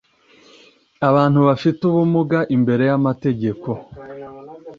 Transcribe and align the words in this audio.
abantu 1.09 1.39
bafite 1.47 1.79
ubumuga 1.89 2.39
imbere 2.55 2.83
y 2.89 2.93
amategeko 2.99 3.69